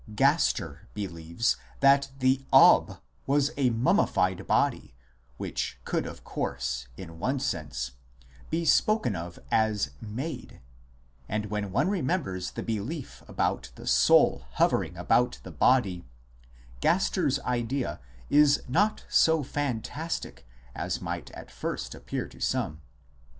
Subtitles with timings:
[0.15, 4.95] Gaster l believes that the Ob was a mummified body,
[5.37, 7.91] which could of course, in one sense,
[8.49, 10.59] be spoken of as" made";
[11.29, 16.07] and when one remembers the belief about the soul hovering about the body, 2
[16.79, 22.81] Gaster s idea is not so fantastic as might at first appear to some.